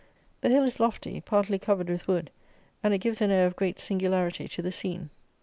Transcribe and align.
The 0.41 0.49
hill 0.49 0.63
is 0.63 0.79
lofty, 0.79 1.21
partly 1.23 1.59
covered 1.59 1.87
with 1.87 2.07
wood, 2.07 2.31
and 2.81 2.91
it 2.91 2.97
gives 2.97 3.21
an 3.21 3.29
air 3.29 3.45
of 3.45 3.55
great 3.55 3.77
singularity 3.77 4.47
to 4.47 4.61
the 4.63 4.71
scene. 4.71 5.11